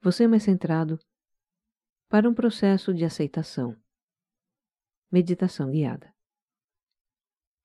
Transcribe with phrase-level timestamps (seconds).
[0.00, 0.98] você mais centrado
[2.08, 3.76] para um processo de aceitação.
[5.10, 6.14] Meditação guiada.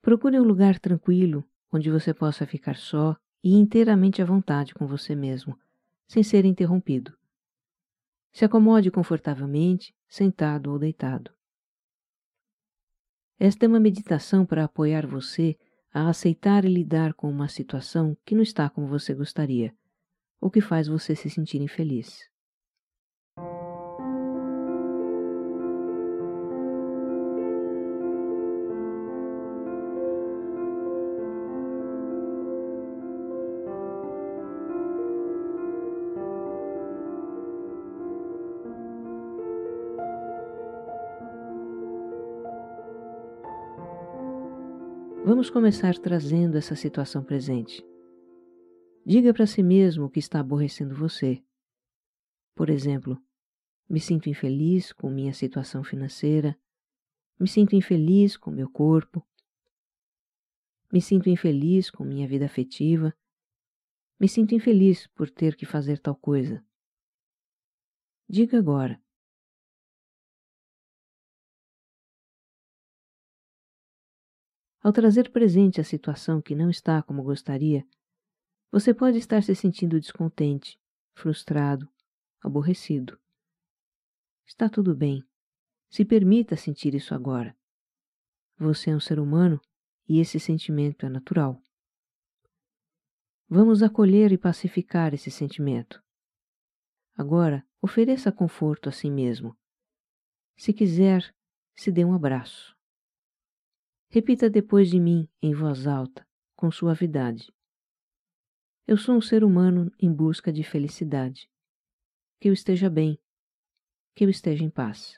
[0.02, 5.16] Procure um lugar tranquilo onde você possa ficar só e inteiramente à vontade com você
[5.16, 5.58] mesmo,
[6.08, 7.16] sem ser interrompido.
[8.32, 11.32] Se acomode confortavelmente, sentado ou deitado.
[13.40, 15.58] Esta é uma meditação para apoiar você
[15.94, 19.76] a aceitar e lidar com uma situação que não está como você gostaria,
[20.44, 22.30] ou que faz você se sentir infeliz.
[45.26, 47.93] Vamos começar trazendo essa situação presente.
[49.06, 51.44] Diga para si mesmo o que está aborrecendo você.
[52.56, 53.22] Por exemplo,
[53.90, 56.58] me sinto infeliz com minha situação financeira,
[57.38, 59.26] me sinto infeliz com meu corpo,
[60.92, 63.14] me sinto infeliz com minha vida afetiva,
[64.18, 66.64] me sinto infeliz por ter que fazer tal coisa.
[68.30, 69.02] Diga agora:
[74.82, 77.86] Ao trazer presente a situação que não está como gostaria,
[78.74, 80.80] você pode estar se sentindo descontente,
[81.14, 81.88] frustrado,
[82.42, 83.20] aborrecido.
[84.48, 85.24] Está tudo bem.
[85.92, 87.56] Se permita sentir isso agora.
[88.58, 89.62] Você é um ser humano
[90.10, 91.62] e esse sentimento é natural.
[93.48, 96.04] Vamos acolher e pacificar esse sentimento.
[97.16, 99.56] Agora, ofereça conforto a si mesmo.
[100.58, 101.32] Se quiser,
[101.76, 102.76] se dê um abraço.
[104.10, 107.54] Repita depois de mim, em voz alta, com suavidade.
[108.86, 111.50] Eu sou um ser humano em busca de felicidade.
[112.38, 113.18] Que eu esteja bem,
[114.14, 115.18] que eu esteja em paz.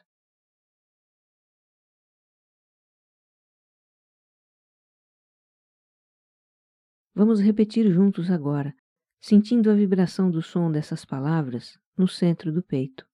[7.15, 8.75] Vamos repetir juntos agora,
[9.19, 13.07] sentindo a vibração do som dessas palavras no centro do peito.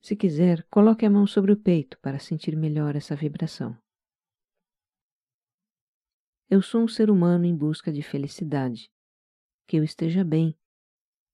[0.00, 3.76] Se quiser, coloque a mão sobre o peito para sentir melhor essa vibração.
[6.48, 8.93] Eu sou um ser humano em busca de felicidade.
[9.66, 10.58] Que eu esteja bem,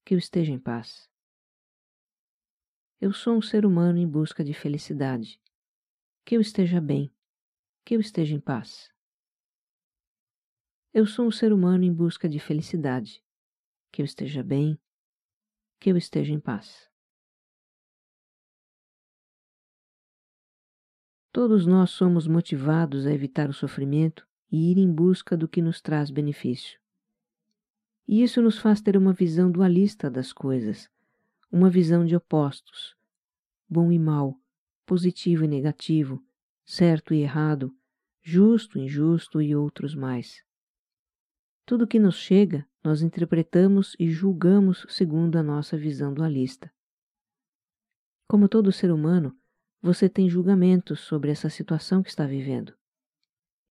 [0.05, 1.09] que eu esteja em paz.
[2.99, 5.41] Eu sou um ser humano em busca de felicidade.
[6.23, 7.13] Que eu esteja bem,
[7.83, 8.89] que eu esteja em paz.
[10.93, 13.23] Eu sou um ser humano em busca de felicidade.
[13.91, 14.79] Que eu esteja bem,
[15.79, 16.89] que eu esteja em paz.
[21.33, 25.81] Todos nós somos motivados a evitar o sofrimento e ir em busca do que nos
[25.81, 26.80] traz benefício.
[28.11, 30.89] E isso nos faz ter uma visão dualista das coisas,
[31.49, 32.93] uma visão de opostos,
[33.69, 34.37] bom e mal,
[34.85, 36.21] positivo e negativo,
[36.65, 37.73] certo e errado,
[38.21, 40.43] justo, injusto e outros mais.
[41.65, 46.69] Tudo que nos chega, nós interpretamos e julgamos segundo a nossa visão dualista.
[48.27, 49.33] Como todo ser humano,
[49.81, 52.75] você tem julgamentos sobre essa situação que está vivendo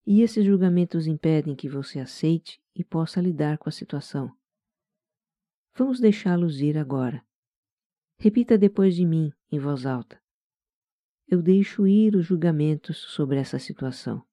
[0.07, 4.35] e esses julgamentos impedem que você aceite e possa lidar com a situação.
[5.75, 7.23] Vamos deixá-los ir agora.
[8.19, 10.19] Repita depois de mim, em voz alta.
[11.29, 14.27] Eu deixo ir os julgamentos sobre essa situação.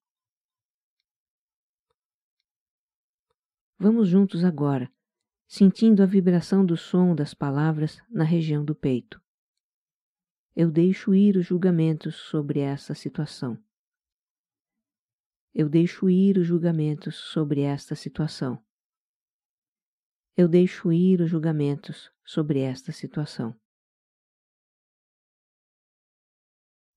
[3.78, 4.90] Vamos juntos agora,
[5.46, 9.20] sentindo a vibração do som das palavras na região do peito.
[10.56, 13.62] Eu deixo ir os julgamentos sobre essa situação
[15.58, 18.64] eu deixo ir os julgamentos sobre esta situação.
[20.36, 23.58] Eu deixo ir os julgamentos sobre esta situação.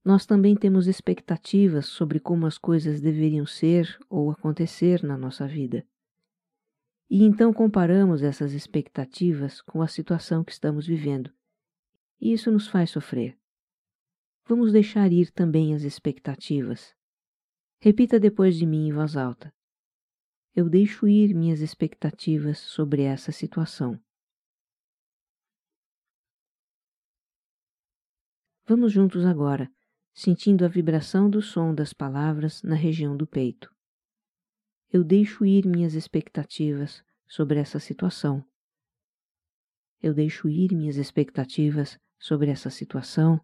[0.05, 5.83] Nós também temos expectativas sobre como as coisas deveriam ser ou acontecer na nossa vida.
[7.09, 11.33] E então comparamos essas expectativas com a situação que estamos vivendo.
[12.19, 13.35] E isso nos faz sofrer.
[14.47, 16.96] Vamos deixar ir também as expectativas
[17.83, 19.51] Repita depois de mim em voz alta.
[20.55, 23.99] Eu deixo ir minhas expectativas sobre essa situação.
[28.67, 29.67] Vamos juntos agora,
[30.13, 33.73] sentindo a vibração do som das palavras na região do peito.
[34.93, 38.47] Eu deixo ir minhas expectativas sobre essa situação.
[39.99, 43.43] Eu deixo ir minhas expectativas sobre essa situação.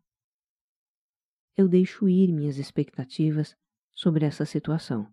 [1.55, 3.57] Eu deixo ir minhas expectativas
[3.97, 5.11] sobre essa situação.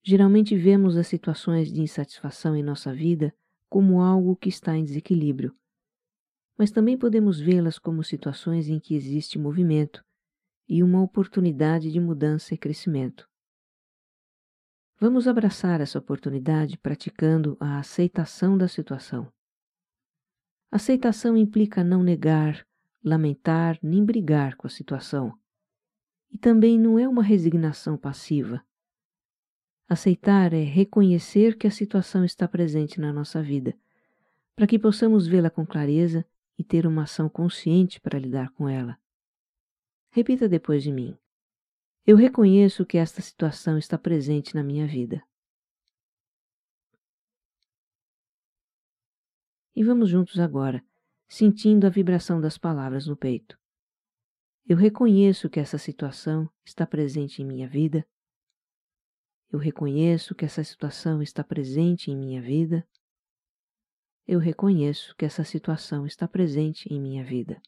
[0.00, 3.34] Geralmente vemos as situações de insatisfação em nossa vida
[3.68, 5.52] como algo que está em desequilíbrio,
[6.56, 10.04] mas também podemos vê-las como situações em que existe movimento
[10.68, 13.28] e uma oportunidade de mudança e crescimento.
[15.00, 19.32] Vamos abraçar essa oportunidade praticando a aceitação da situação.
[20.70, 22.64] Aceitação implica não negar,
[23.02, 25.36] lamentar nem brigar com a situação.
[26.34, 28.60] E também não é uma resignação passiva.
[29.88, 33.72] Aceitar é reconhecer que a situação está presente na nossa vida,
[34.56, 36.26] para que possamos vê-la com clareza
[36.58, 38.98] e ter uma ação consciente para lidar com ela.
[40.10, 41.16] Repita depois de mim.
[42.04, 45.22] Eu reconheço que esta situação está presente na minha vida.
[49.76, 50.84] E vamos juntos agora,
[51.28, 53.56] sentindo a vibração das palavras no peito.
[54.66, 58.06] Eu reconheço que essa situação está presente em minha vida.
[59.52, 62.88] Eu reconheço que essa situação está presente em minha vida.
[64.26, 67.60] Eu reconheço que essa situação está presente em minha vida.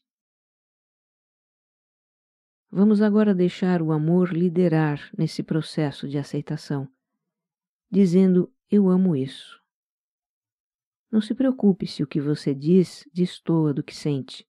[2.71, 6.91] Vamos agora deixar o amor liderar nesse processo de aceitação,
[7.91, 9.61] dizendo: Eu amo isso.
[11.11, 14.46] Não se preocupe se o que você diz destoa do que sente.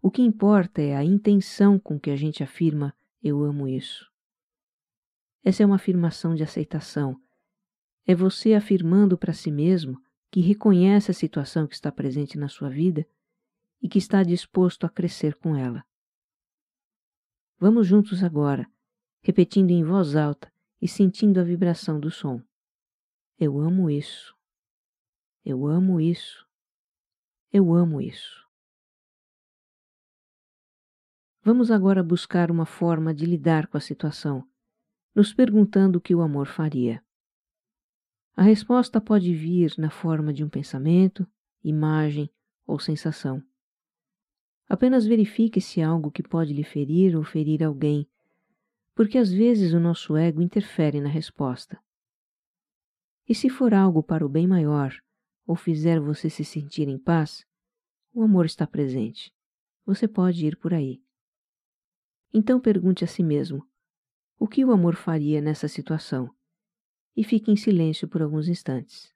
[0.00, 4.10] O que importa é a intenção com que a gente afirma: Eu amo isso.
[5.42, 7.20] Essa é uma afirmação de aceitação.
[8.06, 10.00] É você afirmando para si mesmo
[10.30, 13.06] que reconhece a situação que está presente na sua vida
[13.80, 15.84] e que está disposto a crescer com ela.
[17.58, 18.70] Vamos juntos agora,
[19.22, 22.42] repetindo em voz alta e sentindo a vibração do som.
[23.38, 24.36] Eu amo isso.
[25.44, 26.46] Eu amo isso.
[27.52, 28.45] Eu amo isso.
[31.46, 34.44] Vamos agora buscar uma forma de lidar com a situação,
[35.14, 37.00] nos perguntando o que o amor faria.
[38.34, 41.24] A resposta pode vir na forma de um pensamento,
[41.62, 42.28] imagem
[42.66, 43.40] ou sensação.
[44.68, 48.10] Apenas verifique se algo que pode lhe ferir ou ferir alguém,
[48.92, 51.78] porque às vezes o nosso ego interfere na resposta.
[53.28, 54.92] E se for algo para o bem maior,
[55.46, 57.46] ou fizer você se sentir em paz,
[58.12, 59.32] o amor está presente.
[59.84, 61.05] Você pode ir por aí.
[62.32, 63.66] Então pergunte a si mesmo:
[64.38, 66.30] o que o amor faria nessa situação?
[67.16, 69.15] E fique em silêncio por alguns instantes.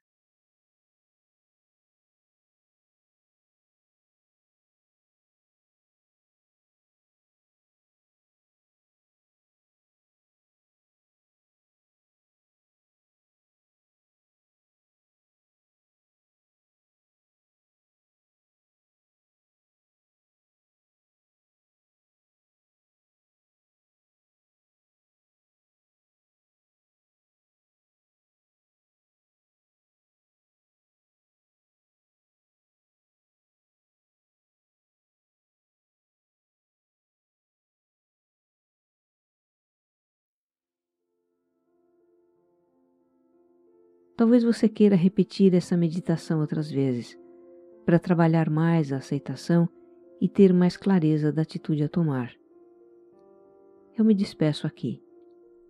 [44.21, 47.17] Talvez você queira repetir essa meditação outras vezes,
[47.83, 49.67] para trabalhar mais a aceitação
[50.21, 52.31] e ter mais clareza da atitude a tomar.
[53.97, 55.01] Eu me despeço aqui.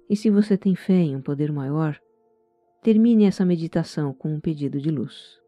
[0.10, 1.98] E se você tem fé em um poder maior,
[2.84, 5.41] termine essa meditação com um pedido de luz.